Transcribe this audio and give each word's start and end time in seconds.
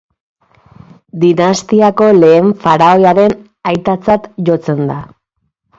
Dinastiako 1.23 2.09
lehen 2.23 2.49
faraoiaren 2.65 3.39
aitatzat 3.75 4.31
jotzen 4.51 4.87
da. 4.93 5.03